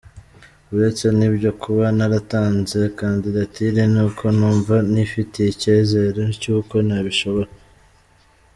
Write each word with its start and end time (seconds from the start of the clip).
Uretse 0.75 1.05
n’ibyo, 1.17 1.51
kuba 1.61 1.85
naratanze 1.97 2.79
kandidatire 2.99 3.81
ni 3.93 3.99
uko 4.07 4.25
numva 4.37 4.75
nifitiye 4.91 5.47
icyizere 5.53 6.21
cy’uko 6.41 6.75
nabishobora”. 6.87 7.51